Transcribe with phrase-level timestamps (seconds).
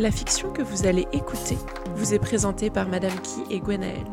[0.00, 1.58] La fiction que vous allez écouter
[1.94, 4.06] vous est présentée par Madame Key et Gwenaël.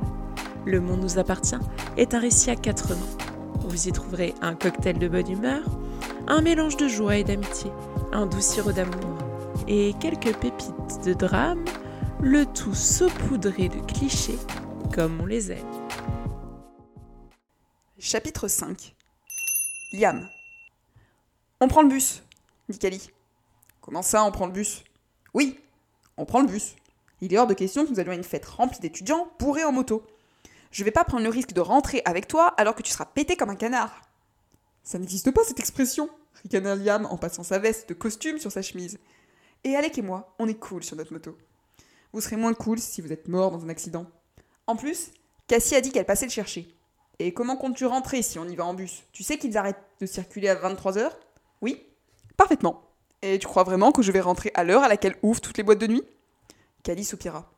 [0.65, 1.55] Le monde nous appartient
[1.95, 3.17] est un récit à quatre mains.
[3.61, 5.63] Vous y trouverez un cocktail de bonne humeur,
[6.27, 7.71] un mélange de joie et d'amitié,
[8.11, 9.17] un doux sirop d'amour
[9.69, 11.63] et quelques pépites de drame,
[12.19, 14.39] le tout saupoudré de clichés
[14.93, 15.71] comme on les aime.
[17.97, 18.93] Chapitre 5
[19.93, 20.27] Liam.
[21.61, 22.23] On prend le bus,
[22.67, 23.09] dit Kali.
[23.79, 24.83] Comment ça, on prend le bus?
[25.33, 25.57] Oui,
[26.17, 26.75] on prend le bus.
[27.21, 29.71] Il est hors de question que nous allions à une fête remplie d'étudiants bourrés en
[29.71, 30.05] moto.
[30.71, 33.35] Je vais pas prendre le risque de rentrer avec toi alors que tu seras pété
[33.35, 34.01] comme un canard.
[34.83, 36.09] Ça n'existe pas cette expression,
[36.43, 38.99] ricana Liam en passant sa veste de costume sur sa chemise.
[39.63, 41.37] Et Alec et moi, on est cool sur notre moto.
[42.13, 44.05] Vous serez moins cool si vous êtes mort dans un accident.
[44.65, 45.11] En plus,
[45.47, 46.73] Cassie a dit qu'elle passait le chercher.
[47.19, 49.03] Et comment comptes-tu rentrer si on y va en bus?
[49.11, 51.11] Tu sais qu'ils arrêtent de circuler à 23h
[51.61, 51.83] Oui?
[52.35, 52.86] Parfaitement.
[53.21, 55.63] Et tu crois vraiment que je vais rentrer à l'heure à laquelle ouvrent toutes les
[55.63, 56.03] boîtes de nuit?
[56.83, 57.51] Cali soupira.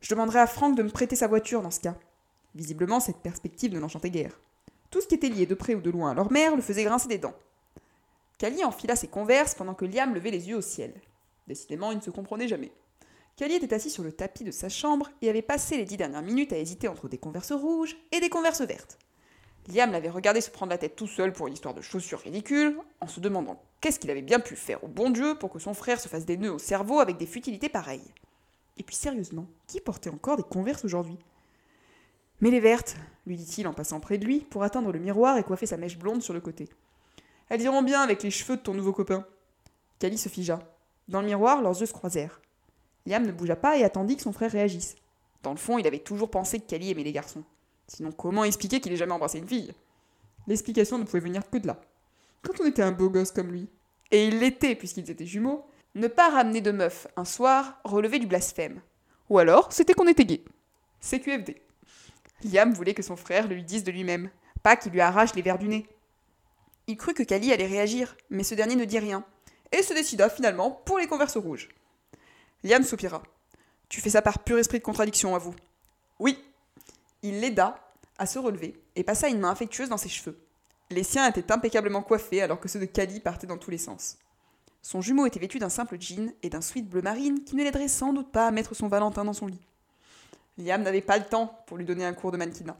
[0.00, 1.96] Je demanderai à Franck de me prêter sa voiture dans ce cas.
[2.54, 4.38] Visiblement, cette perspective ne l'enchantait guère.
[4.90, 6.84] Tout ce qui était lié de près ou de loin à leur mère le faisait
[6.84, 7.34] grincer des dents.
[8.38, 10.94] Cali enfila ses converses pendant que Liam levait les yeux au ciel.
[11.48, 12.70] Décidément, il ne se comprenait jamais.
[13.36, 16.22] Cali était assis sur le tapis de sa chambre et avait passé les dix dernières
[16.22, 18.98] minutes à hésiter entre des converses rouges et des converses vertes.
[19.68, 22.78] Liam l'avait regardé se prendre la tête tout seul pour une histoire de chaussures ridicules,
[23.00, 25.74] en se demandant qu'est-ce qu'il avait bien pu faire au bon Dieu pour que son
[25.74, 28.14] frère se fasse des nœuds au cerveau avec des futilités pareilles.
[28.78, 31.18] Et puis sérieusement, qui portait encore des converses aujourd'hui?
[32.40, 32.96] Mais les vertes,
[33.26, 35.98] lui dit-il en passant près de lui pour atteindre le miroir et coiffer sa mèche
[35.98, 36.68] blonde sur le côté.
[37.50, 39.26] Elles iront bien avec les cheveux de ton nouveau copain.
[39.98, 40.60] Cali se figea.
[41.08, 42.40] Dans le miroir, leurs yeux se croisèrent.
[43.06, 44.96] Liam ne bougea pas et attendit que son frère réagisse.
[45.42, 47.44] Dans le fond, il avait toujours pensé que Cali aimait les garçons.
[47.88, 49.72] Sinon, comment expliquer qu'il ait jamais embrassé une fille?
[50.46, 51.80] L'explication ne pouvait venir que de là.
[52.42, 53.68] Quand on était un beau gosse comme lui,
[54.10, 58.26] et il l'était puisqu'ils étaient jumeaux, ne pas ramener de meuf un soir relevait du
[58.26, 58.80] blasphème.
[59.30, 60.44] Ou alors, c'était qu'on était gay.
[61.00, 61.60] CQFD.
[62.44, 64.30] Liam voulait que son frère le lui dise de lui-même,
[64.62, 65.86] pas qu'il lui arrache les verres du nez.
[66.86, 69.24] Il crut que Kali allait réagir, mais ce dernier ne dit rien,
[69.72, 71.68] et se décida finalement pour les converses rouges.
[72.64, 73.22] Liam soupira.
[73.88, 75.54] Tu fais ça par pur esprit de contradiction, à vous.
[76.18, 76.38] Oui.
[77.22, 77.76] Il l'aida
[78.18, 80.38] à se relever et passa une main affectueuse dans ses cheveux.
[80.90, 84.18] Les siens étaient impeccablement coiffés alors que ceux de Cali partaient dans tous les sens.
[84.82, 87.88] Son jumeau était vêtu d'un simple jean et d'un sweat bleu marine qui ne l'aiderait
[87.88, 89.60] sans doute pas à mettre son Valentin dans son lit.
[90.56, 92.76] Liam n'avait pas le temps pour lui donner un cours de mannequinat.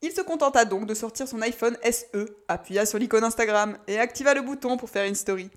[0.00, 4.34] Il se contenta donc de sortir son iPhone SE, appuya sur l'icône Instagram et activa
[4.34, 5.50] le bouton pour faire une story.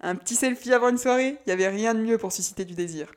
[0.00, 2.74] Un petit selfie avant une soirée, il n'y avait rien de mieux pour susciter du
[2.74, 3.10] désir.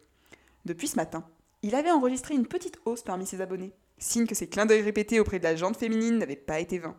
[0.64, 1.26] Depuis ce matin,
[1.62, 5.20] il avait enregistré une petite hausse parmi ses abonnés, signe que ses clins d'œil répétés
[5.20, 6.96] auprès de la jante féminine n'avaient pas été vains.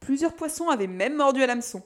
[0.00, 1.82] Plusieurs poissons avaient même mordu à l'hameçon.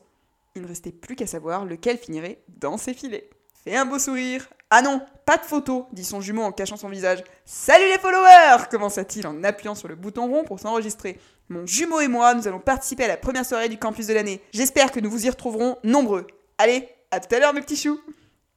[0.54, 3.30] Il ne restait plus qu'à savoir lequel finirait dans ses filets.
[3.64, 4.48] Fais un beau sourire.
[4.70, 7.22] Ah non, pas de photo, dit son jumeau en cachant son visage.
[7.44, 11.18] Salut les followers commença-t-il en appuyant sur le bouton rond pour s'enregistrer.
[11.48, 14.42] Mon jumeau et moi, nous allons participer à la première soirée du campus de l'année.
[14.52, 16.26] J'espère que nous vous y retrouverons nombreux.
[16.58, 17.98] Allez, à tout à l'heure, mes petits choux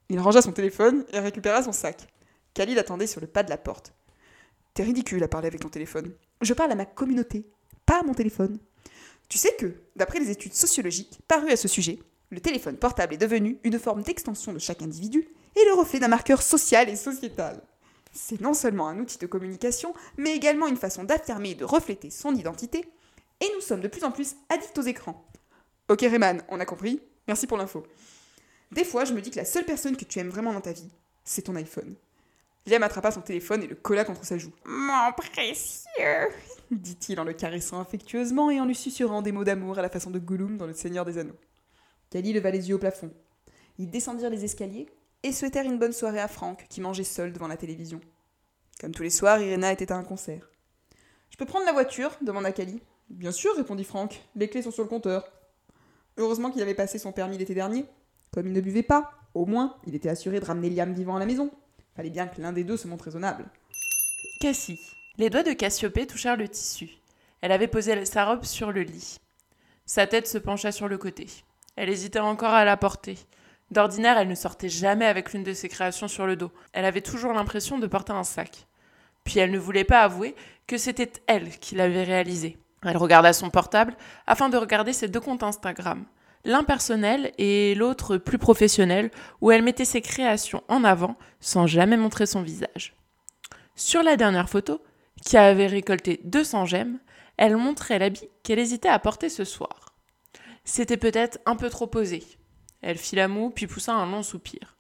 [0.09, 2.07] Il rangea son téléphone et récupéra son sac.
[2.53, 3.93] Khalil attendait sur le pas de la porte.
[4.73, 6.13] T'es ridicule à parler avec ton téléphone.
[6.41, 7.45] Je parle à ma communauté,
[7.85, 8.57] pas à mon téléphone.
[9.27, 11.99] Tu sais que, d'après les études sociologiques parues à ce sujet,
[12.29, 16.07] le téléphone portable est devenu une forme d'extension de chaque individu et le reflet d'un
[16.07, 17.61] marqueur social et sociétal.
[18.13, 22.09] C'est non seulement un outil de communication, mais également une façon d'affirmer et de refléter
[22.09, 22.85] son identité,
[23.41, 25.25] et nous sommes de plus en plus addicts aux écrans.
[25.89, 27.85] Ok Rayman, on a compris Merci pour l'info.
[28.71, 30.71] Des fois, je me dis que la seule personne que tu aimes vraiment dans ta
[30.71, 30.89] vie,
[31.23, 31.95] c'est ton iPhone.
[32.67, 34.51] Liam attrapa son téléphone et le colla contre sa joue.
[34.65, 36.29] Mon précieux
[36.71, 40.11] dit-il en le caressant affectueusement et en lui susurrant des mots d'amour à la façon
[40.11, 41.37] de Gollum dans Le Seigneur des Anneaux.
[42.11, 43.11] Kali leva les yeux au plafond.
[43.79, 44.87] Ils descendirent les escaliers
[45.23, 47.99] et souhaitèrent une bonne soirée à Franck, qui mangeait seul devant la télévision.
[48.79, 50.49] Comme tous les soirs, Irena était à un concert.
[51.29, 52.11] Je peux prendre la voiture?
[52.21, 52.81] demanda Kali.
[53.09, 54.21] Bien sûr, répondit Franck.
[54.35, 55.31] Les clés sont sur le compteur.
[56.17, 57.85] Heureusement qu'il avait passé son permis l'été dernier.
[58.31, 61.19] Comme il ne buvait pas, au moins, il était assuré de ramener Liam vivant à
[61.19, 61.51] la maison.
[62.09, 63.45] Bien que l'un des deux se montre raisonnable.
[64.39, 64.79] Cassie.
[65.17, 66.89] Les doigts de Cassiopée touchèrent le tissu.
[67.41, 69.19] Elle avait posé sa robe sur le lit.
[69.85, 71.27] Sa tête se pencha sur le côté.
[71.75, 73.17] Elle hésitait encore à la porter.
[73.69, 76.51] D'ordinaire, elle ne sortait jamais avec l'une de ses créations sur le dos.
[76.73, 78.67] Elle avait toujours l'impression de porter un sac.
[79.23, 80.35] Puis elle ne voulait pas avouer
[80.67, 82.57] que c'était elle qui l'avait réalisé.
[82.83, 83.95] Elle regarda son portable
[84.25, 86.05] afin de regarder ses deux comptes Instagram
[86.43, 89.11] l'un personnel et l'autre plus professionnel,
[89.41, 92.95] où elle mettait ses créations en avant sans jamais montrer son visage.
[93.75, 94.81] Sur la dernière photo,
[95.25, 96.99] qui avait récolté 200 j'aime,
[97.37, 99.95] elle montrait l'habit qu'elle hésitait à porter ce soir.
[100.63, 102.23] C'était peut-être un peu trop posé.
[102.81, 104.77] Elle fit la moue, puis poussa un long soupir.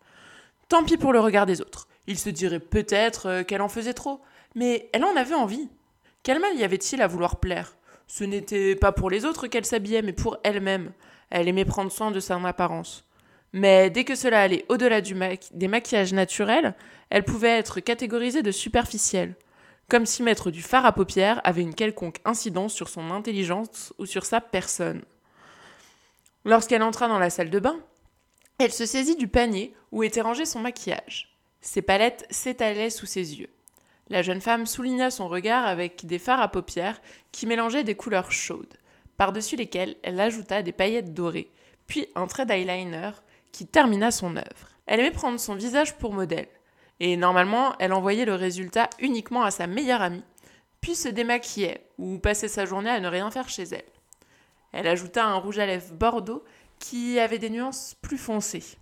[0.69, 1.87] Tant pis pour le regard des autres.
[2.07, 4.21] Il se dirait peut-être euh, qu'elle en faisait trop,
[4.55, 5.69] mais elle en avait envie.
[6.23, 7.75] Quel mal y avait-il à vouloir plaire?
[8.07, 10.91] Ce n'était pas pour les autres qu'elle s'habillait, mais pour elle-même.
[11.31, 13.05] Elle aimait prendre soin de son apparence.
[13.53, 16.75] Mais dès que cela allait au-delà des maquillages naturels,
[17.09, 19.35] elle pouvait être catégorisée de superficielle,
[19.89, 24.05] comme si mettre du fard à paupières avait une quelconque incidence sur son intelligence ou
[24.05, 25.01] sur sa personne.
[26.45, 27.77] Lorsqu'elle entra dans la salle de bain,
[28.57, 31.35] elle se saisit du panier où était rangé son maquillage.
[31.61, 33.49] Ses palettes s'étalaient sous ses yeux.
[34.09, 37.01] La jeune femme souligna son regard avec des fards à paupières
[37.31, 38.77] qui mélangeaient des couleurs chaudes,
[39.21, 41.51] par-dessus lesquelles elle ajouta des paillettes dorées,
[41.85, 43.11] puis un trait d'eyeliner
[43.51, 44.69] qui termina son œuvre.
[44.87, 46.47] Elle aimait prendre son visage pour modèle,
[46.99, 50.23] et normalement elle envoyait le résultat uniquement à sa meilleure amie,
[50.81, 53.85] puis se démaquillait ou passait sa journée à ne rien faire chez elle.
[54.71, 56.43] Elle ajouta un rouge à lèvres bordeaux
[56.79, 58.79] qui avait des nuances plus foncées.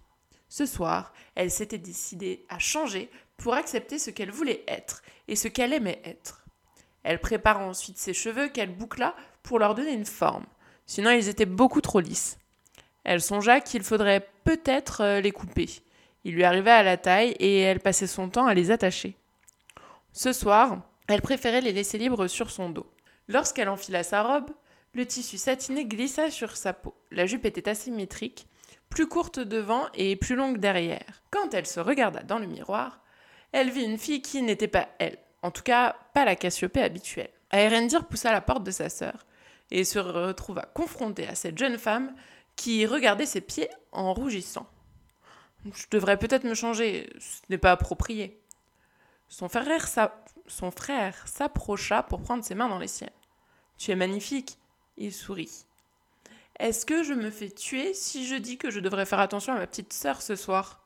[0.47, 5.49] Ce soir, elle s'était décidée à changer pour accepter ce qu'elle voulait être et ce
[5.49, 6.45] qu'elle aimait être.
[7.03, 9.15] Elle prépara ensuite ses cheveux qu'elle boucla
[9.49, 10.45] pour leur donner une forme,
[10.85, 12.37] sinon ils étaient beaucoup trop lisses.
[13.03, 15.67] Elle songea qu'il faudrait peut-être euh, les couper.
[16.23, 19.15] Il lui arrivait à la taille et elle passait son temps à les attacher.
[20.13, 22.85] Ce soir, elle préférait les laisser libres sur son dos.
[23.27, 24.51] Lorsqu'elle enfila sa robe,
[24.93, 26.93] le tissu satiné glissa sur sa peau.
[27.09, 28.45] La jupe était asymétrique,
[28.91, 31.23] plus courte devant et plus longue derrière.
[31.31, 32.99] Quand elle se regarda dans le miroir,
[33.51, 37.31] elle vit une fille qui n'était pas elle, en tout cas pas la Cassiopée habituelle.
[37.49, 39.25] Aérendir poussa la porte de sa sœur
[39.71, 42.15] et se retrouva confrontée à cette jeune femme
[42.55, 44.67] qui regardait ses pieds en rougissant.
[45.65, 48.39] Je devrais peut-être me changer, ce n'est pas approprié.
[49.27, 49.87] Son frère,
[50.47, 53.09] son frère s'approcha pour prendre ses mains dans les siennes.
[53.77, 54.57] Tu es magnifique.
[54.97, 55.65] Il sourit.
[56.59, 59.57] Est-ce que je me fais tuer si je dis que je devrais faire attention à
[59.57, 60.83] ma petite sœur ce soir?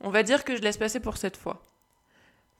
[0.00, 1.62] On va dire que je laisse passer pour cette fois.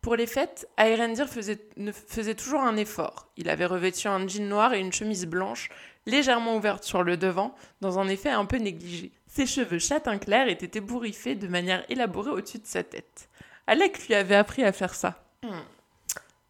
[0.02, 1.60] Pour les fêtes, Aerendir faisait,
[2.08, 3.28] faisait toujours un effort.
[3.36, 5.70] Il avait revêtu un jean noir et une chemise blanche,
[6.06, 9.12] légèrement ouverte sur le devant, dans un effet un peu négligé.
[9.28, 13.28] Ses cheveux châtain clair étaient ébouriffés de manière élaborée au-dessus de sa tête.
[13.68, 15.24] Alec lui avait appris à faire ça.
[15.44, 15.62] Hmm.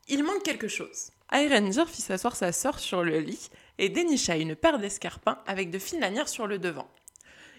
[0.08, 1.10] Il manque quelque chose.
[1.31, 5.78] Aerendir fit s'asseoir sa sœur sur le lit et dénicha une paire d'escarpins avec de
[5.78, 6.88] fines lanières sur le devant.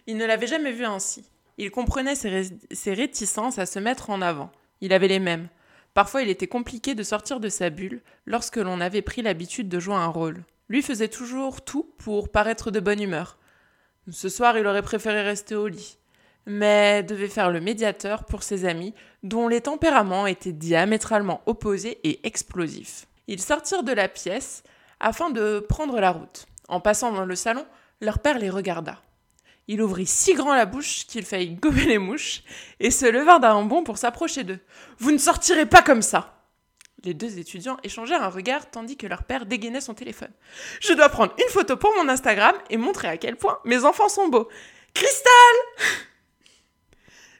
[0.07, 1.23] Il ne l'avait jamais vue ainsi.
[1.59, 4.51] Il comprenait ses réticences à se mettre en avant.
[4.81, 5.49] Il avait les mêmes.
[5.93, 9.79] Parfois, il était compliqué de sortir de sa bulle lorsque l'on avait pris l'habitude de
[9.79, 10.43] jouer un rôle.
[10.69, 13.37] Lui faisait toujours tout pour paraître de bonne humeur.
[14.09, 15.97] Ce soir, il aurait préféré rester au lit,
[16.45, 22.25] mais devait faire le médiateur pour ses amis dont les tempéraments étaient diamétralement opposés et
[22.25, 23.05] explosifs.
[23.27, 24.63] Ils sortirent de la pièce
[24.99, 26.47] afin de prendre la route.
[26.67, 27.65] En passant dans le salon,
[28.01, 29.01] leur père les regarda.
[29.67, 32.43] Il ouvrit si grand la bouche qu'il faillit gommer les mouches
[32.79, 34.59] et se leva d'un bond pour s'approcher d'eux.
[34.97, 36.43] Vous ne sortirez pas comme ça
[37.05, 40.31] Les deux étudiants échangèrent un regard tandis que leur père dégainait son téléphone.
[40.81, 44.09] Je dois prendre une photo pour mon Instagram et montrer à quel point mes enfants
[44.09, 44.49] sont beaux.
[44.93, 45.31] Cristal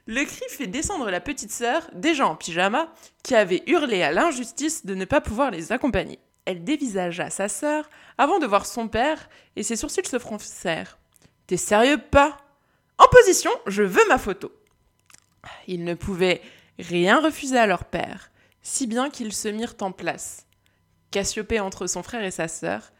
[0.06, 2.90] Le cri fit descendre la petite sœur, déjà en pyjama,
[3.22, 6.18] qui avait hurlé à l'injustice de ne pas pouvoir les accompagner.
[6.46, 10.98] Elle dévisagea sa sœur avant de voir son père et ses sourcils se froncèrent.
[11.46, 12.38] T'es sérieux pas?
[12.98, 14.52] En position, je veux ma photo.
[15.66, 16.40] Ils ne pouvaient
[16.78, 18.30] rien refuser à leur père,
[18.62, 20.46] si bien qu'ils se mirent en place.
[21.10, 22.92] Cassiopée entre son frère et sa sœur,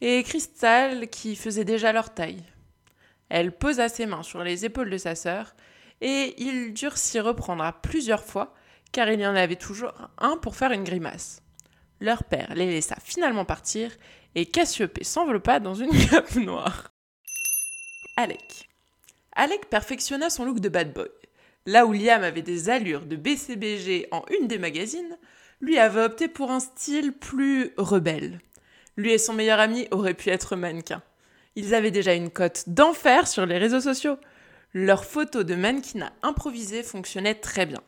[0.00, 2.44] et Cristal qui faisait déjà leur taille.
[3.28, 5.56] Elle posa ses mains sur les épaules de sa sœur,
[6.00, 8.54] et ils durent s'y reprendre à plusieurs fois,
[8.92, 11.42] car il y en avait toujours un pour faire une grimace.
[12.00, 13.90] Leur père les laissa finalement partir,
[14.34, 16.92] et Cassiopée s'enveloppa dans une cape noire.
[18.18, 18.70] Alec.
[19.32, 21.10] Alec perfectionna son look de bad boy.
[21.66, 25.18] Là où Liam avait des allures de BCBG en une des magazines,
[25.60, 28.40] lui avait opté pour un style plus rebelle.
[28.96, 31.02] Lui et son meilleur ami auraient pu être mannequins.
[31.56, 34.16] Ils avaient déjà une cote d'enfer sur les réseaux sociaux.
[34.72, 37.82] Leurs photos de mannequinat improvisé fonctionnaient très bien.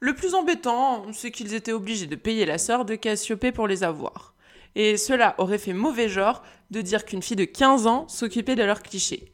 [0.00, 3.84] Le plus embêtant, c'est qu'ils étaient obligés de payer la sœur de Cassiopée pour les
[3.84, 4.34] avoir.
[4.74, 8.62] Et cela aurait fait mauvais genre de dire qu'une fille de 15 ans s'occupait de
[8.62, 9.32] leurs clichés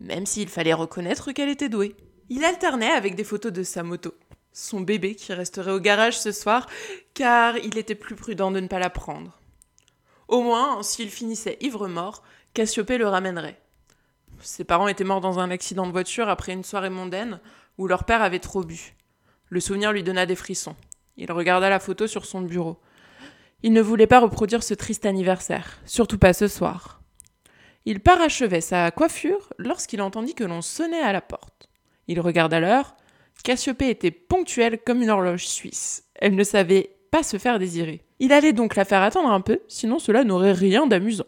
[0.00, 1.94] même s'il fallait reconnaître qu'elle était douée.
[2.28, 4.14] Il alternait avec des photos de sa moto,
[4.52, 6.66] son bébé qui resterait au garage ce soir,
[7.14, 9.40] car il était plus prudent de ne pas la prendre.
[10.28, 12.22] Au moins, s'il finissait ivre-mort,
[12.54, 13.60] Cassiopée le ramènerait.
[14.40, 17.40] Ses parents étaient morts dans un accident de voiture après une soirée mondaine
[17.76, 18.94] où leur père avait trop bu.
[19.48, 20.76] Le souvenir lui donna des frissons.
[21.16, 22.78] Il regarda la photo sur son bureau.
[23.62, 26.97] Il ne voulait pas reproduire ce triste anniversaire, surtout pas ce soir.
[27.90, 31.70] Il parachevait sa coiffure lorsqu'il entendit que l'on sonnait à la porte.
[32.06, 32.94] Il regarda l'heure.
[33.42, 36.04] Cassiopée était ponctuelle comme une horloge suisse.
[36.14, 38.02] Elle ne savait pas se faire désirer.
[38.18, 41.24] Il allait donc la faire attendre un peu, sinon cela n'aurait rien d'amusant.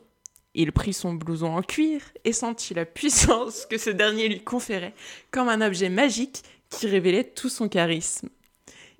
[0.52, 4.93] Il prit son blouson en cuir et sentit la puissance que ce dernier lui conférait,
[5.31, 8.29] comme un objet magique qui révélait tout son charisme.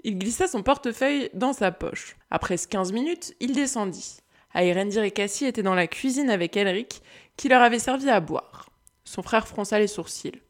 [0.03, 2.17] Il glissa son portefeuille dans sa poche.
[2.31, 4.17] Après 15 minutes, il descendit.
[4.53, 7.03] Aérendir et Cassie étaient dans la cuisine avec Elric,
[7.41, 8.69] qui leur avait servi à boire.
[9.03, 10.43] Son frère fronça les sourcils.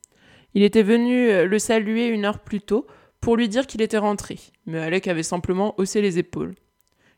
[0.54, 2.84] Il était venu euh, le saluer une heure plus tôt
[3.20, 6.56] pour lui dire qu'il était rentré, mais Alec avait simplement haussé les épaules.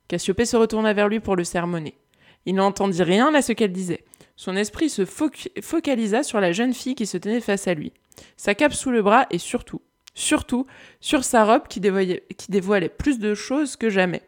[0.08, 1.96] Cassiopée se retourna vers lui pour le sermonner.
[2.44, 4.04] Il n'entendit rien à ce qu'elle disait.
[4.36, 7.94] Son esprit se focalisa sur la jeune fille qui se tenait face à lui,
[8.36, 9.80] sa cape sous le bras et surtout,
[10.12, 10.66] surtout,
[11.00, 14.20] sur sa robe qui dévoilait, qui dévoilait plus de choses que jamais.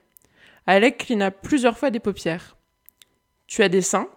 [0.67, 2.57] Alec clina plusieurs fois des paupières.
[3.47, 4.09] Tu as des seins?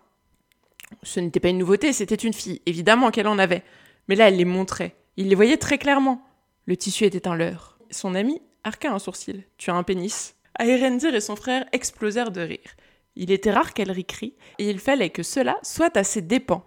[1.03, 3.63] Ce n'était pas une nouveauté, c'était une fille, évidemment qu'elle en avait.
[4.07, 4.95] Mais là, elle les montrait.
[5.17, 6.21] Il les voyait très clairement.
[6.65, 7.77] Le tissu était un leurre.
[7.89, 9.43] Son ami arqua un sourcil.
[9.57, 12.75] Tu as un pénis Aérendir et son frère explosèrent de rire.
[13.15, 16.63] Il était rare qu'elle ricrie, et il fallait que cela soit à ses dépens.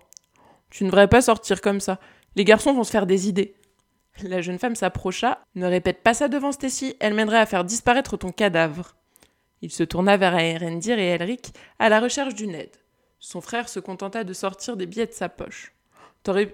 [0.71, 1.99] Tu ne devrais pas sortir comme ça.
[2.37, 3.55] Les garçons vont se faire des idées.
[4.23, 5.43] La jeune femme s'approcha.
[5.55, 8.97] Ne répète pas ça devant Stacy, elle mènerait à faire disparaître ton cadavre.
[9.63, 12.77] Il se tourna vers Aérendir et Elric à la recherche d'une aide.
[13.21, 15.75] Son frère se contenta de sortir des billets de sa poche.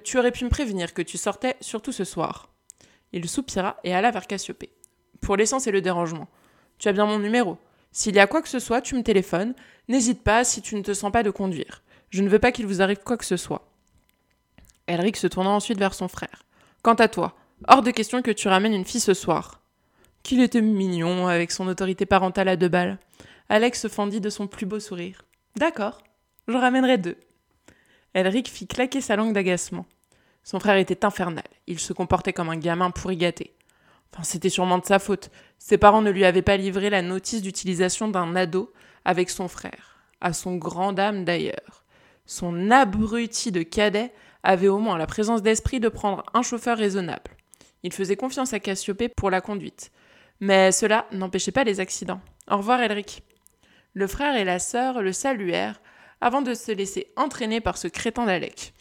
[0.02, 2.50] tu aurais pu me prévenir que tu sortais, surtout ce soir.
[3.12, 4.72] Il soupira et alla vers Cassiopée.
[5.20, 6.28] Pour l'essence et le dérangement.
[6.78, 7.56] Tu as bien mon numéro.
[7.92, 9.54] S'il y a quoi que ce soit, tu me téléphones.
[9.86, 11.82] N'hésite pas si tu ne te sens pas de conduire.
[12.10, 13.70] Je ne veux pas qu'il vous arrive quoi que ce soit.
[14.88, 16.42] Elric se tourna ensuite vers son frère.
[16.82, 17.36] Quant à toi,
[17.68, 19.62] hors de question que tu ramènes une fille ce soir.
[20.24, 22.98] Qu'il était mignon avec son autorité parentale à deux balles.
[23.48, 25.22] Alex se fendit de son plus beau sourire.
[25.54, 26.02] D'accord,
[26.48, 27.16] j'en ramènerai deux.
[28.14, 29.86] Elric fit claquer sa langue d'agacement.
[30.42, 31.44] Son frère était infernal.
[31.66, 33.54] Il se comportait comme un gamin pourri gâté.
[34.12, 35.30] Enfin, c'était sûrement de sa faute.
[35.58, 38.72] Ses parents ne lui avaient pas livré la notice d'utilisation d'un ado
[39.04, 39.98] avec son frère.
[40.20, 41.84] À son grand dame d'ailleurs.
[42.24, 44.12] Son abruti de cadet
[44.42, 47.36] avait au moins la présence d'esprit de prendre un chauffeur raisonnable.
[47.82, 49.90] Il faisait confiance à Cassiopée pour la conduite.
[50.40, 52.20] Mais cela n'empêchait pas les accidents.
[52.50, 53.22] Au revoir, Elric.
[53.94, 55.80] Le frère et la sœur le saluèrent
[56.20, 58.72] avant de se laisser entraîner par ce crétin d'Alec.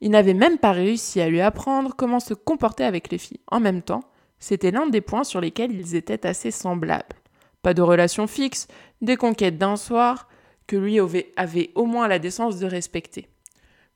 [0.00, 3.40] Il n'avait même pas réussi à lui apprendre comment se comporter avec les filles.
[3.48, 4.04] En même temps,
[4.38, 7.16] c'était l'un des points sur lesquels ils étaient assez semblables.
[7.62, 8.68] Pas de relation fixe,
[9.00, 10.28] des conquêtes d'un soir,
[10.66, 11.00] que lui
[11.36, 13.28] avait au moins la décence de respecter.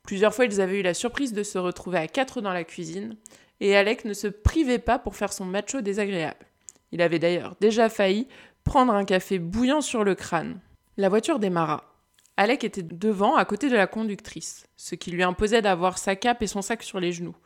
[0.02, 3.16] Plusieurs fois, ils avaient eu la surprise de se retrouver à quatre dans la cuisine,
[3.60, 6.46] et Alec ne se privait pas pour faire son macho désagréable.
[6.90, 8.26] Il avait d'ailleurs déjà failli
[8.64, 10.60] prendre un café bouillant sur le crâne.
[10.96, 11.91] La voiture démarra.
[12.36, 16.42] Alec était devant, à côté de la conductrice, ce qui lui imposait d'avoir sa cape
[16.42, 17.36] et son sac sur les genoux.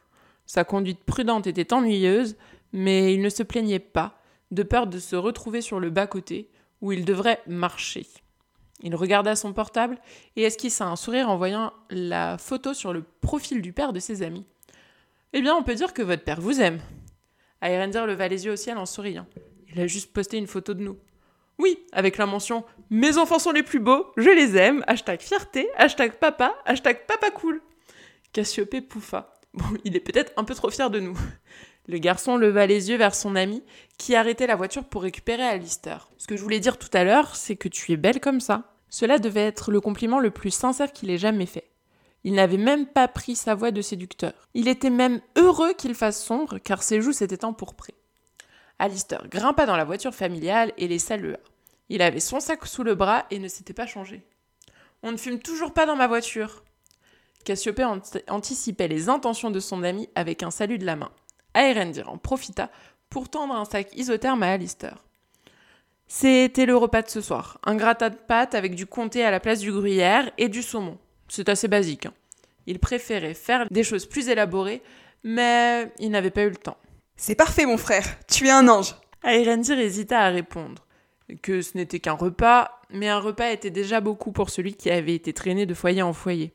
[0.47, 2.37] Sa conduite prudente était ennuyeuse,
[2.73, 4.21] mais il ne se plaignait pas,
[4.53, 6.51] de peur de se retrouver sur le bas-côté,
[6.81, 8.07] où il devrait marcher.
[8.83, 9.99] Il regarda son portable
[10.37, 14.23] et esquissa un sourire en voyant la photo sur le profil du père de ses
[14.23, 14.47] amis.
[15.33, 16.81] Eh bien, on peut dire que votre père vous aime.
[17.61, 19.27] Aérendir leva les yeux au ciel en souriant.
[19.69, 20.99] Il a juste posté une photo de nous.
[21.59, 25.69] Oui, avec la mention Mes enfants sont les plus beaux, je les aime, hashtag fierté,
[25.77, 27.63] hashtag papa, hashtag papa cool.
[28.33, 29.35] Cassiopée pouffa.
[29.55, 31.19] Bon, il est peut-être un peu trop fier de nous.
[31.89, 33.63] Le garçon leva les yeux vers son ami,
[33.97, 36.11] qui arrêtait la voiture pour récupérer Alistair.
[36.19, 38.75] Ce que je voulais dire tout à l'heure, c'est que tu es belle comme ça.
[38.89, 41.71] Cela devait être le compliment le plus sincère qu'il ait jamais fait.
[42.25, 44.33] Il n'avait même pas pris sa voix de séducteur.
[44.53, 47.95] Il était même heureux qu'il fasse sombre, car ses joues s'étaient empourprées.
[48.79, 51.39] Alistair grimpa dans la voiture familiale et les salua.
[51.89, 54.23] Il avait son sac sous le bras et ne s'était pas changé.
[55.03, 56.63] On ne fume toujours pas dans ma voiture.
[57.45, 57.87] Cassiopée
[58.29, 61.11] anticipait les intentions de son ami avec un salut de la main.
[61.55, 62.71] Aerendir en profita
[63.09, 65.05] pour tendre un sac isotherme à Alistair.
[66.09, 67.59] C'était le repas de ce soir.
[67.65, 70.99] Un gratin de pâtes avec du comté à la place du gruyère et du saumon.
[71.29, 72.07] C'est assez basique.
[72.07, 72.15] Hein.
[72.67, 74.83] Il préférait faire des choses plus élaborées,
[75.25, 76.77] mais il n'avait pas eu le temps.
[77.17, 78.05] C'est parfait, mon frère.
[78.29, 78.95] Tu es un ange.
[79.25, 80.85] Aerendir hésita à répondre
[81.43, 85.15] que ce n'était qu'un repas, mais un repas était déjà beaucoup pour celui qui avait
[85.15, 86.53] été traîné de foyer en foyer.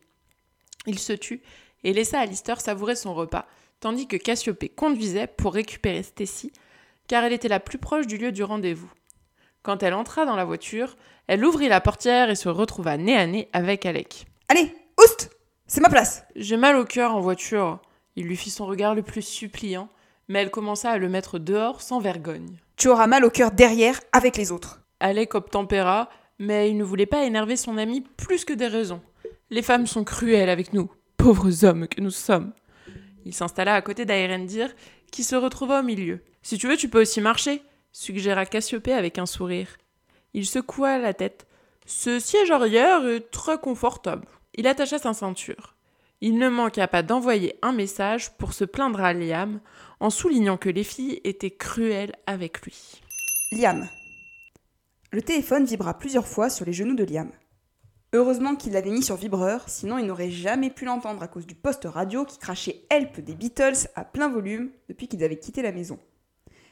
[0.86, 1.42] Il se tut
[1.84, 3.48] et laissa Alistair savourer son repas,
[3.80, 6.54] tandis que Cassiopée conduisait pour récupérer Stacy,
[7.08, 8.92] car elle était la plus proche du lieu du rendez-vous.
[9.64, 10.96] Quand elle entra dans la voiture,
[11.28, 14.26] elle ouvrit la portière et se retrouva nez à nez avec Alec.
[14.48, 15.32] Allez, oust
[15.68, 17.82] C'est ma place J'ai mal au cœur en voiture.
[18.16, 19.90] Il lui fit son regard le plus suppliant,
[20.28, 22.58] mais elle commença à le mettre dehors sans vergogne.
[22.78, 24.82] Tu auras mal au cœur derrière avec les autres.
[25.00, 26.10] Alec obtempéra,
[26.40, 29.02] mais il ne voulait pas énerver son ami plus que des raisons.
[29.50, 32.54] Les femmes sont cruelles avec nous, pauvres hommes que nous sommes.
[33.26, 34.74] Il s'installa à côté d'Aerendir,
[35.12, 36.22] qui se retrouva au milieu.
[36.42, 37.62] Si tu veux, tu peux aussi marcher,
[37.92, 39.78] suggéra Cassiopée avec un sourire.
[40.34, 41.46] Il secoua la tête.
[41.86, 44.28] Ce siège arrière est très confortable.
[44.56, 45.76] Il attacha sa ceinture.
[46.24, 49.60] Il ne manqua pas d'envoyer un message pour se plaindre à Liam
[50.00, 53.02] en soulignant que les filles étaient cruelles avec lui.
[53.52, 53.90] Liam.
[55.12, 57.32] Le téléphone vibra plusieurs fois sur les genoux de Liam.
[58.14, 61.56] Heureusement qu'il l'avait mis sur vibreur, sinon il n'aurait jamais pu l'entendre à cause du
[61.56, 65.72] poste radio qui crachait Help des Beatles à plein volume depuis qu'ils avaient quitté la
[65.72, 65.98] maison.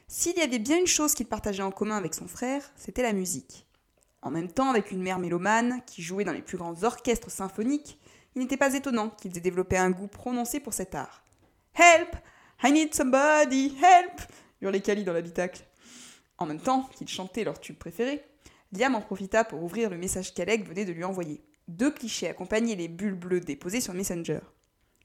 [0.08, 3.14] S'il y avait bien une chose qu'il partageait en commun avec son frère, c'était la
[3.14, 3.66] musique.
[4.22, 7.98] En même temps, avec une mère mélomane qui jouait dans les plus grands orchestres symphoniques,
[8.36, 11.24] il n'était pas étonnant qu'ils aient développé un goût prononcé pour cet art.
[11.74, 12.16] Help
[12.64, 14.22] I need somebody Help
[14.62, 15.64] hurlait Kali dans l'habitacle.
[16.38, 18.24] En même temps qu'ils chantaient leur tube préféré,
[18.72, 21.42] Liam en profita pour ouvrir le message qu'Alec venait de lui envoyer.
[21.68, 24.40] Deux clichés accompagnaient les bulles bleues déposées sur Messenger.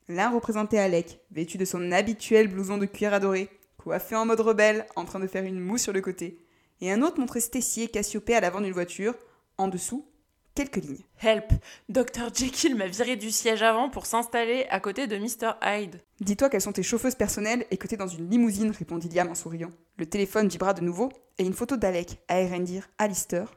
[0.07, 4.85] L'un représentait Alec, vêtu de son habituel blouson de cuir adoré, coiffé en mode rebelle,
[4.95, 6.45] en train de faire une moue sur le côté.
[6.81, 9.15] Et un autre montrait Stacy et Cassiopée à l'avant d'une voiture,
[9.57, 10.07] en dessous,
[10.55, 11.03] quelques lignes.
[11.21, 11.51] Help
[11.89, 12.33] Dr.
[12.33, 15.51] Jekyll m'a viré du siège avant pour s'installer à côté de Mr.
[15.61, 16.01] Hyde.
[16.21, 19.35] Dis-toi qu'elles sont tes chauffeuses personnelles et que t'es dans une limousine, répondit Liam en
[19.35, 19.69] souriant.
[19.97, 23.53] Le téléphone vibra de nouveau et une photo d'Alec, à Erendir, Alistair,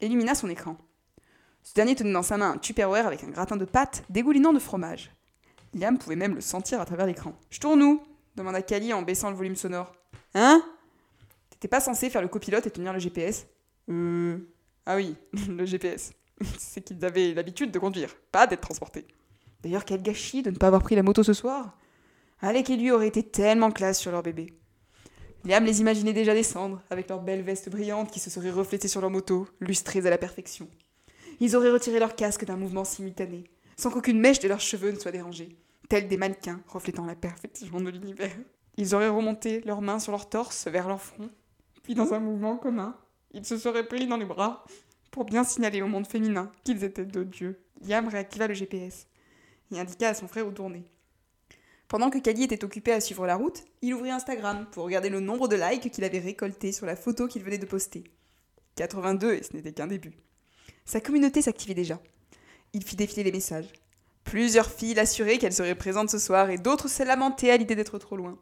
[0.00, 0.76] illumina son écran.
[1.62, 4.58] Ce dernier tenait dans sa main un Tupperware avec un gratin de pâte dégoulinant de
[4.58, 5.12] fromage.
[5.74, 7.34] Liam pouvait même le sentir à travers l'écran.
[7.50, 8.02] Je tourne où?
[8.36, 9.92] demanda Kali en baissant le volume sonore.
[10.34, 10.62] Hein?
[11.50, 13.46] T'étais pas censé faire le copilote et tenir le GPS
[13.90, 14.38] Euh.
[14.86, 15.14] Ah oui,
[15.48, 16.12] le GPS.
[16.58, 19.06] C'est qu'ils avaient l'habitude de conduire, pas d'être transportés.
[19.62, 21.76] D'ailleurs, quel gâchis de ne pas avoir pris la moto ce soir.
[22.40, 24.54] Alec et lui auraient été tellement classe sur leur bébé.
[25.44, 29.00] Liam les imaginait déjà descendre, avec leurs belles vestes brillantes qui se seraient reflétées sur
[29.00, 30.68] leur moto, lustrées à la perfection.
[31.40, 33.44] Ils auraient retiré leur casque d'un mouvement simultané,
[33.76, 35.56] sans qu'aucune mèche de leurs cheveux ne soit dérangée,
[35.88, 38.36] tels des mannequins reflétant la perfection de l'univers.
[38.76, 41.30] Ils auraient remonté leurs mains sur leur torse vers leur front,
[41.82, 42.96] puis dans un mouvement commun,
[43.32, 44.64] ils se seraient pris dans les bras
[45.10, 47.60] pour bien signaler au monde féminin qu'ils étaient deux dieux.
[47.86, 49.06] Liam réactiva le GPS
[49.72, 50.84] et indiqua à son frère où tourner.
[51.88, 55.20] Pendant que Kali était occupé à suivre la route, il ouvrit Instagram pour regarder le
[55.20, 58.04] nombre de likes qu'il avait récolté sur la photo qu'il venait de poster.
[58.76, 60.12] 82 et ce n'était qu'un début.
[60.84, 61.98] Sa communauté s'activait déjà.
[62.74, 63.72] Il fit défiler les messages.
[64.24, 67.98] Plusieurs filles l'assuraient qu'elles seraient présentes ce soir et d'autres se lamentaient à l'idée d'être
[67.98, 68.38] trop loin.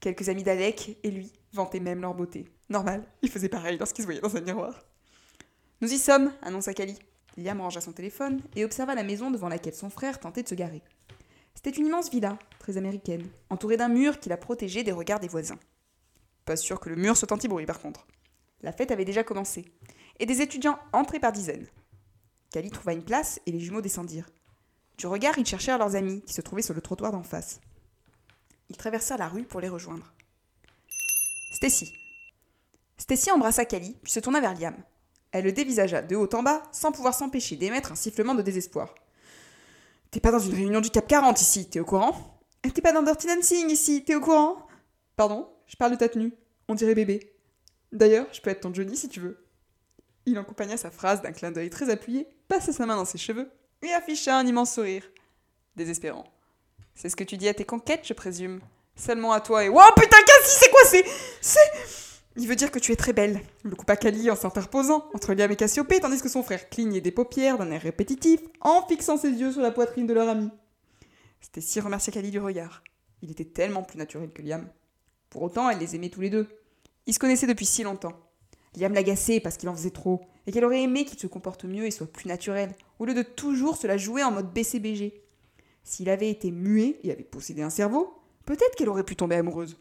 [0.00, 2.44] Quelques amis d'Alec et lui vantaient même leur beauté.
[2.68, 4.84] Normal, il faisait pareil lorsqu'il se voyait dans un miroir.
[5.80, 6.98] Nous y sommes, annonça Kali.
[7.36, 10.54] Liam rangea son téléphone et observa la maison devant laquelle son frère tentait de se
[10.54, 10.82] garer.
[11.54, 15.28] C'était une immense villa, très américaine, entourée d'un mur qui la protégeait des regards des
[15.28, 15.58] voisins.
[16.44, 18.06] Pas sûr que le mur soit anti-bruit par contre.
[18.62, 19.64] La fête avait déjà commencé,
[20.20, 21.66] et des étudiants entraient par dizaines.
[22.50, 24.30] Kali trouva une place et les jumeaux descendirent.
[24.96, 27.60] Du regard, ils cherchèrent leurs amis qui se trouvaient sur le trottoir d'en face.
[28.70, 30.14] Ils traversèrent la rue pour les rejoindre.
[31.52, 31.92] Stacy.
[32.96, 34.76] Stacy embrassa Kali, puis se tourna vers Liam.
[35.34, 38.94] Elle le dévisagea de haut en bas, sans pouvoir s'empêcher d'émettre un sifflement de désespoir.
[40.12, 43.02] T'es pas dans une réunion du Cap 40 ici, t'es au courant T'es pas dans
[43.02, 44.68] Dirty Dancing ici, t'es au courant?
[45.16, 46.32] Pardon, je parle de ta tenue.
[46.68, 47.34] On dirait bébé.
[47.90, 49.44] D'ailleurs, je peux être ton Johnny si tu veux.
[50.24, 53.50] Il accompagna sa phrase d'un clin d'œil très appuyé, passa sa main dans ses cheveux
[53.82, 55.02] et afficha un immense sourire.
[55.74, 56.32] Désespérant.
[56.94, 58.60] C'est ce que tu dis à tes conquêtes, je présume.
[58.94, 59.68] Seulement à toi et.
[59.68, 61.04] Wow, putain, Cassie, c'est quoi C'est.
[61.40, 62.13] C'est.
[62.36, 63.40] Il veut dire que tu es très belle.
[63.62, 67.12] Le coupa Kali en s'interposant entre Liam et Cassiopée, tandis que son frère clignait des
[67.12, 70.50] paupières d'un air répétitif en fixant ses yeux sur la poitrine de leur ami.
[71.40, 72.82] Stacy remercia Kali du regard.
[73.22, 74.68] Il était tellement plus naturel que Liam.
[75.30, 76.48] Pour autant, elle les aimait tous les deux.
[77.06, 78.18] Ils se connaissaient depuis si longtemps.
[78.76, 81.86] Liam l'agaçait parce qu'il en faisait trop, et qu'elle aurait aimé qu'il se comporte mieux
[81.86, 85.22] et soit plus naturel, au lieu de toujours se la jouer en mode BCBG.
[85.84, 89.78] S'il avait été muet et avait possédé un cerveau, peut-être qu'elle aurait pu tomber amoureuse.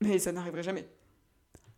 [0.00, 0.86] Mais ça n'arriverait jamais.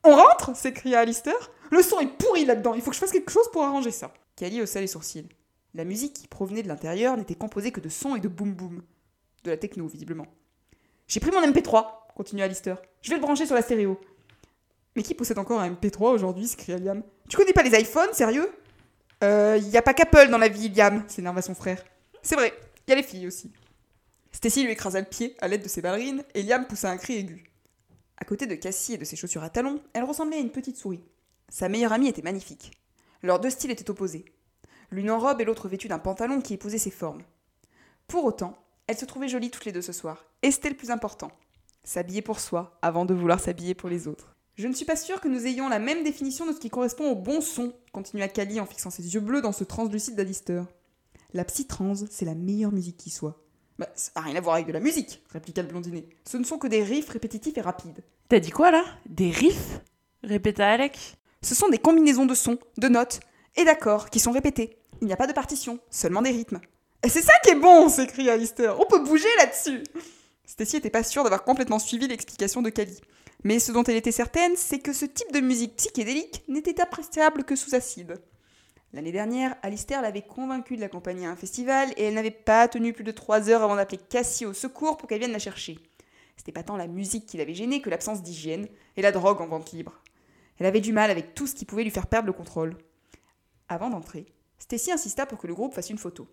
[0.05, 1.35] On rentre s'écria Alistair.
[1.71, 4.13] Le son est pourri là-dedans, il faut que je fasse quelque chose pour arranger ça.
[4.37, 5.29] Kali haussa les sourcils.
[5.75, 8.83] La musique qui provenait de l'intérieur n'était composée que de sons et de boum boum.
[9.45, 10.27] De la techno, visiblement.
[11.07, 11.87] J'ai pris mon MP3,
[12.17, 12.79] continua Alistair.
[13.03, 14.01] Je vais le brancher sur la stéréo.
[14.97, 17.03] Mais qui possède encore un MP3 aujourd'hui s'écria Liam?
[17.29, 18.51] Tu connais pas les iPhones, sérieux?
[19.23, 21.85] Euh, y a pas qu'Apple dans la vie, Liam, s'énerva son frère.
[22.23, 22.53] C'est vrai,
[22.89, 23.53] y a les filles aussi.
[24.33, 27.19] Stacy lui écrasa le pied à l'aide de ses ballerines et Liam poussa un cri
[27.19, 27.50] aigu.
[28.21, 30.77] À côté de Cassie et de ses chaussures à talons, elle ressemblait à une petite
[30.77, 31.03] souris.
[31.49, 32.71] Sa meilleure amie était magnifique.
[33.23, 34.25] Leurs deux styles étaient opposés.
[34.91, 37.23] L'une en robe et l'autre vêtue d'un pantalon qui épousait ses formes.
[38.07, 38.57] Pour autant,
[38.87, 41.31] elles se trouvaient jolies toutes les deux ce soir, et c'était le plus important.
[41.85, 44.37] S'habiller pour soi, avant de vouloir s'habiller pour les autres.
[44.57, 47.11] Je ne suis pas sûre que nous ayons la même définition de ce qui correspond
[47.11, 50.63] au bon son, continua Kali en fixant ses yeux bleus dans ce translucide d'Alister.
[51.33, 53.43] La psytrance, c'est la meilleure musique qui soit.
[53.81, 56.07] Bah, ça n'a rien à voir avec de la musique, répliqua le blondinet.
[56.29, 58.05] Ce ne sont que des riffs répétitifs et rapides.
[58.29, 58.85] T'as dit quoi là?
[59.07, 59.81] Des riffs?
[60.23, 60.99] Répéta Alec.
[61.41, 63.21] Ce sont des combinaisons de sons, de notes
[63.57, 64.77] et d'accords qui sont répétés.
[65.01, 66.61] Il n'y a pas de partition, seulement des rythmes.
[67.03, 68.79] Et c'est ça qui est bon s'écria Alistair.
[68.79, 69.83] On peut bouger là-dessus
[70.45, 73.01] Stacy n'était pas sûre d'avoir complètement suivi l'explication de Cali.
[73.45, 77.45] Mais ce dont elle était certaine, c'est que ce type de musique psychédélique n'était appréciable
[77.45, 78.21] que sous acide.
[78.93, 82.93] L'année dernière, Alistair l'avait convaincue de l'accompagner à un festival et elle n'avait pas tenu
[82.93, 85.79] plus de trois heures avant d'appeler Cassie au secours pour qu'elle vienne la chercher.
[86.37, 89.47] C'était pas tant la musique qui l'avait gênée que l'absence d'hygiène et la drogue en
[89.47, 90.03] vente libre.
[90.59, 92.77] Elle avait du mal avec tout ce qui pouvait lui faire perdre le contrôle.
[93.69, 94.27] Avant d'entrer,
[94.59, 96.29] Stacy insista pour que le groupe fasse une photo.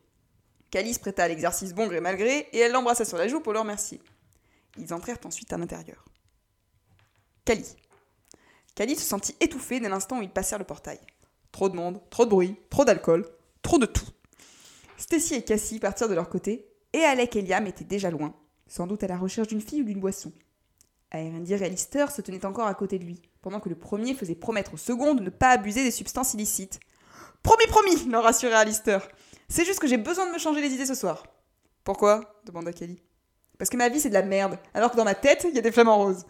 [0.72, 3.54] Calice prêta à l'exercice bon gré mal gré et elle l'embrassa sur la joue pour
[3.54, 4.02] le remercier.
[4.78, 6.04] Ils entrèrent ensuite à l'intérieur.
[7.46, 7.66] Cali.
[8.76, 11.00] Cali se sentit étouffé dès l'instant où ils passèrent le portail.
[11.58, 13.26] Trop de monde, trop de bruit, trop d'alcool,
[13.64, 14.06] trop de tout.
[14.96, 18.36] Stacy et Cassie partirent de leur côté, et Alec et Liam étaient déjà loin,
[18.68, 20.32] sans doute à la recherche d'une fille ou d'une boisson.
[21.10, 24.36] Aerendir et Lister se tenaient encore à côté de lui, pendant que le premier faisait
[24.36, 26.80] promettre au second de ne pas abuser des substances illicites.
[27.42, 29.08] Promis, promis leur rassurait Alistair.
[29.50, 31.26] C'est juste que j'ai besoin de me changer les idées ce soir.
[31.84, 32.40] Pourquoi?
[32.46, 33.02] demanda Kelly.
[33.58, 35.60] Parce que ma vie c'est de la merde, alors que dans ma tête il y
[35.60, 36.24] a des flamants roses.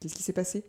[0.00, 0.64] Qu'est-ce qui s'est passé?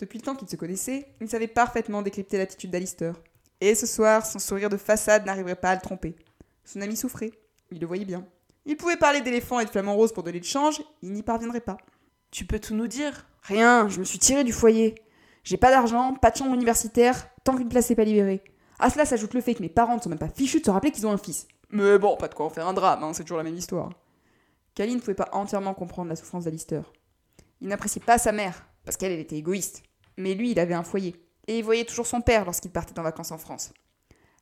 [0.00, 3.14] Depuis le temps qu'ils se connaissaient, il savait parfaitement décrypter l'attitude d'Alistair.
[3.60, 6.16] Et ce soir, son sourire de façade n'arriverait pas à le tromper.
[6.64, 7.32] Son ami souffrait,
[7.70, 8.26] il le voyait bien.
[8.64, 11.60] Il pouvait parler d'éléphants et de flamants roses pour donner de change, il n'y parviendrait
[11.60, 11.76] pas.
[12.30, 14.94] Tu peux tout nous dire Rien, je me suis tiré du foyer.
[15.44, 18.42] J'ai pas d'argent, pas de chambre universitaire, tant qu'une place n'est pas libérée.
[18.78, 20.70] À cela s'ajoute le fait que mes parents ne sont même pas fichus de se
[20.70, 21.46] rappeler qu'ils ont un fils.
[21.68, 23.90] Mais bon, pas de quoi en faire un drame, hein, c'est toujours la même histoire.
[24.74, 26.90] Kali ne pouvait pas entièrement comprendre la souffrance d'Alistair.
[27.60, 29.82] Il n'appréciait pas sa mère, parce qu'elle, elle était égoïste.
[30.16, 31.14] Mais lui, il avait un foyer,
[31.46, 33.72] et il voyait toujours son père lorsqu'il partait en vacances en France.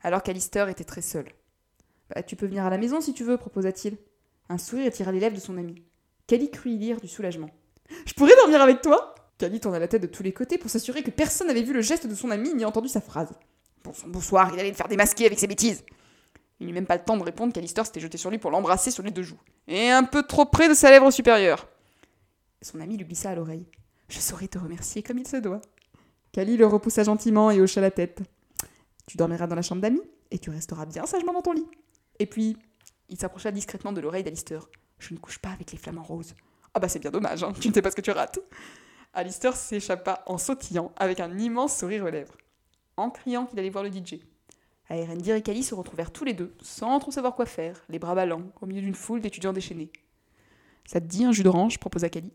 [0.02, 1.26] Alors qu'Alistair était très seul.
[2.14, 3.98] Bah, tu peux venir à la maison si tu veux, proposa-t-il.
[4.48, 5.82] Un sourire attira les lèvres de son ami.
[6.26, 7.50] Kali crut y lire du soulagement.
[8.06, 9.14] Je pourrais dormir avec toi?
[9.38, 11.80] Kali tourna la tête de tous les côtés pour s'assurer que personne n'avait vu le
[11.80, 13.32] geste de son ami ni entendu sa phrase.
[13.84, 15.84] Bon bonsoir, il allait le faire démasquer avec ses bêtises.
[16.60, 18.90] Il n'eut même pas le temps de répondre qu'Alistair s'était jeté sur lui pour l'embrasser
[18.90, 19.38] sur les deux joues.
[19.68, 21.68] Et un peu trop près de sa lèvre supérieure.
[22.62, 23.66] Son ami lui glissa à l'oreille.
[24.08, 25.60] Je saurais te remercier comme il se doit.
[26.32, 28.22] Kali le repoussa gentiment et hocha la tête.
[29.06, 31.66] Tu dormiras dans la chambre d'amis et tu resteras bien sagement dans ton lit.
[32.18, 32.56] Et puis,
[33.08, 34.68] il s'approcha discrètement de l'oreille d'Alistair.
[34.98, 36.34] Je ne couche pas avec les flamants roses.
[36.74, 37.52] Ah bah c'est bien dommage, hein.
[37.58, 38.40] tu ne sais pas ce que tu rates.
[39.14, 42.36] Alistair s'échappa en sautillant avec un immense sourire aux lèvres,
[42.96, 44.20] en criant qu'il allait voir le DJ.
[44.90, 48.14] Aerendir et Kali se retrouvèrent tous les deux, sans trop savoir quoi faire, les bras
[48.14, 49.90] ballants, au milieu d'une foule d'étudiants déchaînés.
[50.86, 51.78] Ça te dit un jus d'orange?
[51.78, 52.32] proposa Kali.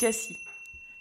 [0.00, 0.36] Cassie.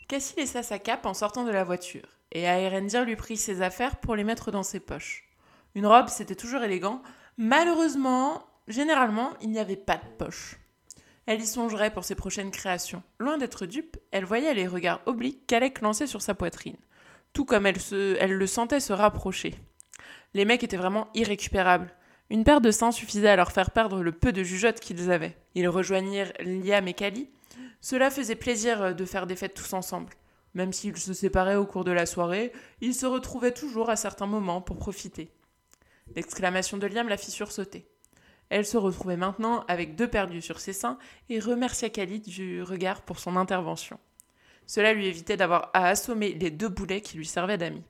[0.08, 3.98] Cassie laissa sa cape en sortant de la voiture, et Aerendir lui prit ses affaires
[3.98, 5.28] pour les mettre dans ses poches.
[5.74, 7.02] Une robe, c'était toujours élégant.
[7.38, 10.58] Malheureusement, généralement, il n'y avait pas de poche.
[11.26, 13.02] Elle y songerait pour ses prochaines créations.
[13.18, 16.78] Loin d'être dupe, elle voyait les regards obliques qu'Alec lançait sur sa poitrine,
[17.34, 19.56] tout comme elle le sentait se rapprocher.
[20.36, 21.91] Les mecs étaient vraiment irrécupérables.
[22.30, 25.36] Une paire de seins suffisait à leur faire perdre le peu de jugeote qu'ils avaient.
[25.56, 27.30] Ils rejoignirent Liam et Kali.
[27.86, 30.12] Cela faisait plaisir de faire des fêtes tous ensemble.
[30.56, 34.26] Même s'ils se séparaient au cours de la soirée, ils se retrouvaient toujours à certains
[34.26, 35.30] moments pour profiter.
[36.15, 37.88] L'exclamation de Liam la fit sursauter.
[38.50, 40.98] Elle se retrouvait maintenant avec deux perdus sur ses seins
[41.30, 44.00] et remercia Khalid du regard pour son intervention.
[44.65, 47.86] Cela lui évitait d'avoir à assommer les deux boulets qui lui servaient d'amis.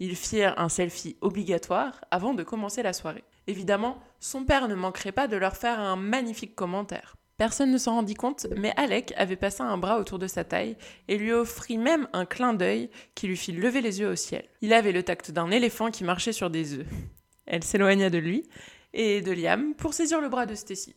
[0.00, 3.22] Ils firent un selfie obligatoire avant de commencer la soirée.
[3.46, 7.14] Évidemment, son père ne manquerait pas de leur faire un magnifique commentaire.
[7.36, 10.76] Personne ne s'en rendit compte, mais Alec avait passé un bras autour de sa taille
[11.08, 14.44] et lui offrit même un clin d'œil qui lui fit lever les yeux au ciel.
[14.60, 16.86] Il avait le tact d'un éléphant qui marchait sur des œufs.
[17.46, 18.48] Elle s'éloigna de lui
[18.92, 20.94] et de Liam pour saisir le bras de Stacy.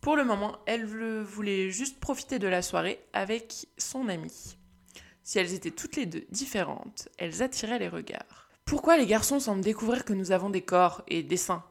[0.00, 4.56] Pour le moment, elle voulait juste profiter de la soirée avec son amie.
[5.22, 8.48] Si elles étaient toutes les deux différentes, elles attiraient les regards.
[8.64, 11.64] Pourquoi les garçons semblent découvrir que nous avons des corps et des seins?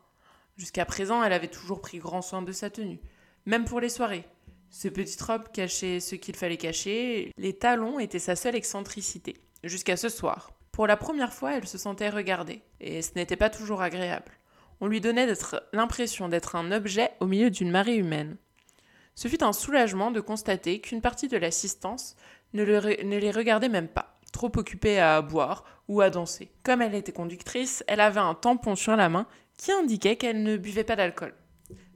[0.57, 2.99] Jusqu'à présent, elle avait toujours pris grand soin de sa tenue,
[3.45, 4.25] même pour les soirées.
[4.69, 9.97] Ce petite robe cachait ce qu'il fallait cacher, les talons étaient sa seule excentricité, jusqu'à
[9.97, 10.51] ce soir.
[10.71, 14.31] Pour la première fois, elle se sentait regardée, et ce n'était pas toujours agréable
[14.83, 15.33] on lui donnait
[15.71, 18.35] l'impression d'être un objet au milieu d'une marée humaine.
[19.15, 22.17] Ce fut un soulagement de constater qu'une partie de l'assistance
[22.51, 26.51] ne, ne, les regardait même pas, trop occupée à boire ou à danser.
[26.63, 29.25] Comme elle était conductrice, elle avait un tampon sur la main
[29.57, 31.33] qui indiquait qu'elle ne buvait pas d'alcool.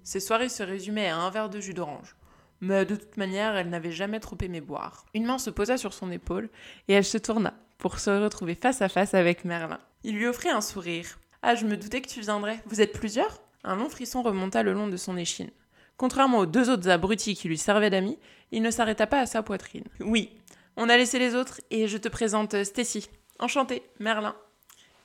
[0.08, 2.16] Ses soirées se résumaient à un verre de jus d'orange.
[2.62, 5.06] Mais de toute manière, elle n'avait jamais trop aimé boire.
[5.14, 6.50] Une main se posa sur son épaule
[6.88, 9.82] et elle se tourna pour se retrouver face à face avec Merlin.
[10.06, 12.64] Il lui offrit un sourire, ah, je me doutais que tu viendrais.
[12.68, 13.42] Vous êtes plusieurs?
[13.66, 15.52] Un long frisson remonta le long de son échine.
[15.98, 18.18] Contrairement aux deux autres abrutis qui lui servaient d'amis,
[18.54, 19.84] il ne s'arrêta pas à sa poitrine.
[20.00, 20.32] Oui,
[20.78, 23.10] on a laissé les autres et je te présente Stacy.
[23.40, 24.38] Enchanté, Merlin.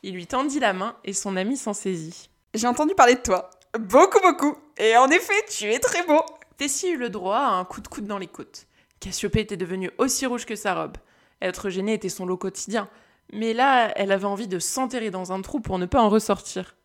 [0.05, 2.31] Il lui tendit la main et son ami s'en saisit.
[2.55, 3.51] J'ai entendu parler de toi.
[3.79, 4.55] Beaucoup, beaucoup.
[4.77, 6.21] Et en effet, tu es très beau.
[6.59, 8.67] Tessie eut le droit à un coup de coude dans les côtes.
[9.01, 10.99] Cassiopée était devenue aussi rouge que sa robe.
[11.41, 12.89] Être gênée était son lot quotidien.
[13.33, 16.77] Mais là, elle avait envie de s'enterrer dans un trou pour ne pas en ressortir.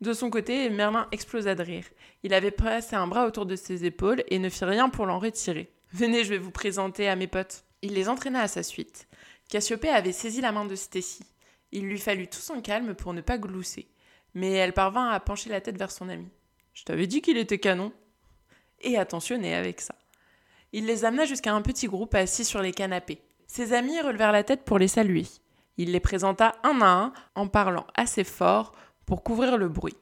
[0.00, 1.84] De son côté, Merlin explosa de rire.
[2.22, 5.18] Il avait passé un bras autour de ses épaules et ne fit rien pour l'en
[5.18, 5.72] retirer.
[5.92, 7.64] Venez, je vais vous présenter à mes potes.
[7.82, 9.08] Il les entraîna à sa suite.
[9.50, 11.22] Cassiopée avait saisi la main de Stacy.
[11.70, 13.88] Il lui fallut tout son calme pour ne pas glousser.
[14.34, 16.28] Mais elle parvint à pencher la tête vers son ami.
[16.72, 17.92] Je t'avais dit qu'il était canon.
[18.80, 19.94] Et attentionné avec ça.
[20.72, 23.22] Il les amena jusqu'à un petit groupe assis sur les canapés.
[23.46, 25.24] Ses amis relevèrent la tête pour les saluer.
[25.76, 28.72] Il les présenta un à un en parlant assez fort
[29.06, 29.96] pour couvrir le bruit.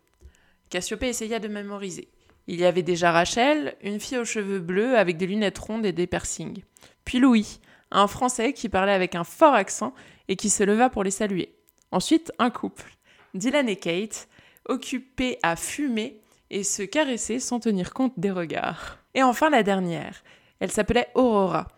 [0.71, 2.09] Cassiopée essaya de mémoriser.
[2.47, 5.93] Il y avait déjà Rachel, une fille aux cheveux bleus avec des lunettes rondes et
[5.93, 6.63] des piercings.
[7.05, 9.95] Puis Louis, un Français qui parlait avec un fort accent
[10.29, 11.55] et qui se leva pour les saluer.
[11.91, 12.97] Ensuite, un couple,
[13.35, 14.29] Dylan et Kate,
[14.69, 18.99] occupés à fumer et se caresser sans tenir compte des regards.
[19.15, 20.23] Et enfin la dernière,
[20.61, 21.69] elle s'appelait Aurora.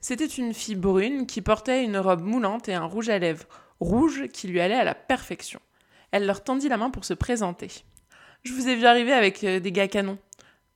[0.00, 3.46] C'était une fille brune qui portait une robe moulante et un rouge à lèvres,
[3.78, 5.60] rouge qui lui allait à la perfection.
[6.10, 7.68] Elle leur tendit la main pour se présenter.
[8.42, 10.18] Je vous ai vu arriver avec euh, des gars canons.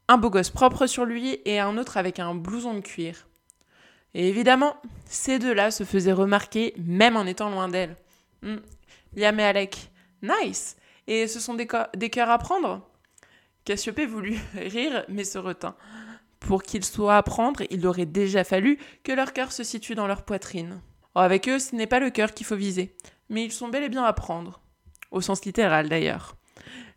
[0.09, 3.27] Un beau gosse propre sur lui et un autre avec un blouson de cuir.
[4.14, 7.96] Et évidemment, ces deux-là se faisaient remarquer même en étant loin d'elle.
[8.42, 8.59] Hmm.
[9.16, 9.90] Liam et Alec.
[10.22, 10.76] Nice
[11.07, 12.88] Et ce sont des, des cœurs à prendre
[13.64, 15.76] Cassiopée voulut rire, mais se retint.
[16.40, 20.07] Pour qu'ils soient à prendre, il aurait déjà fallu que leur cœur se situe dans
[20.07, 20.81] leur poitrine.
[21.14, 22.94] Oh, avec eux, ce n'est pas le cœur qu'il faut viser,
[23.29, 24.61] mais ils sont bel et bien à prendre
[25.11, 26.37] au sens littéral d'ailleurs.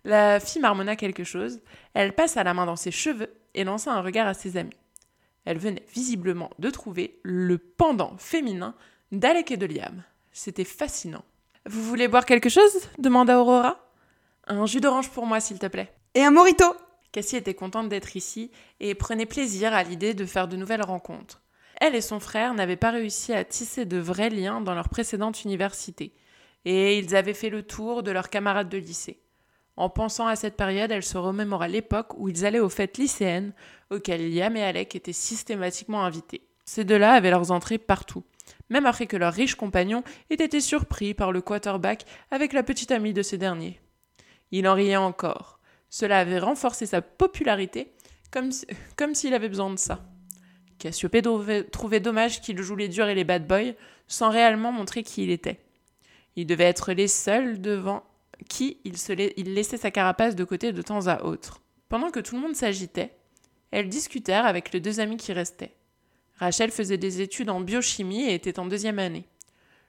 [0.04, 1.62] La fille marmonna quelque chose,
[1.94, 4.76] elle passa la main dans ses cheveux et lança un regard à ses amis.
[5.46, 8.76] Elle venait visiblement de trouver le pendant féminin
[9.12, 10.04] d'Alec et de Liam.
[10.32, 11.26] C'était fascinant.
[11.66, 12.90] Vous voulez boire quelque chose?
[12.98, 13.78] demanda Aurora.
[14.48, 15.94] Un jus d'orange pour moi, s'il te plaît.
[16.16, 16.66] Et un morito
[17.12, 21.42] Cassie était contente d'être ici et prenait plaisir à l'idée de faire de nouvelles rencontres.
[21.82, 25.44] Elle et son frère n'avaient pas réussi à tisser de vrais liens dans leur précédente
[25.44, 26.14] université,
[26.66, 29.22] et ils avaient fait le tour de leurs camarades de lycée.
[29.78, 33.54] En pensant à cette période, elle se remémora l'époque où ils allaient aux fêtes lycéennes,
[33.92, 36.42] auxquelles Liam et Alec étaient systématiquement invités.
[36.66, 38.24] Ces deux-là avaient leurs entrées partout,
[38.70, 42.92] même après que leur riche compagnon ait été surpris par le quarterback avec la petite
[42.92, 43.80] amie de ces derniers.
[44.52, 45.60] Il en riait encore.
[45.90, 47.94] Cela avait renforcé sa popularité,
[48.32, 48.52] comme,
[49.14, 50.06] s'il avait besoin de ça.
[50.78, 51.22] Cassiopée
[51.72, 53.74] trouvait dommage qu'il joue les durs et les bad boys,
[54.08, 55.60] sans réellement montrer qui il était.
[56.36, 58.04] Ils devaient être les seuls devant
[58.48, 58.96] qui il,
[59.36, 61.62] il laissait sa carapace de côté de temps à autre.
[61.90, 63.12] Pendant que tout le monde s'agitait,
[63.72, 65.76] elles discutèrent avec les deux amis qui restaient.
[66.40, 69.26] Rachel faisait des études en biochimie et était en deuxième année.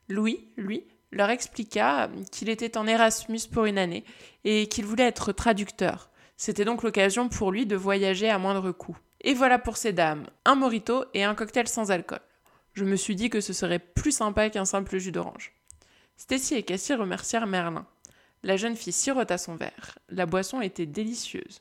[0.08, 4.04] Louis, lui, leur expliqua qu'il était en Erasmus pour une année
[4.44, 6.10] et qu'il voulait être traducteur.
[6.36, 8.96] C'était donc l'occasion pour lui de voyager à moindre coût.
[9.20, 12.20] Et voilà pour ces dames, un morito et un cocktail sans alcool.
[12.72, 15.52] Je me suis dit que ce serait plus sympa qu'un simple jus d'orange.
[16.16, 17.86] Stacy et Cassie remercièrent Merlin.
[18.42, 19.98] La jeune fille sirota son verre.
[20.08, 21.60] La boisson était délicieuse.